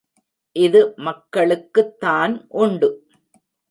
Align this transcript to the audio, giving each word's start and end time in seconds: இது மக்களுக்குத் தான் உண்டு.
இது 0.55 0.93
மக்களுக்குத் 0.97 1.95
தான் 1.99 2.33
உண்டு. 2.57 2.89